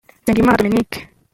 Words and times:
Nsengimana 0.21 0.57
Dominique 0.59 0.97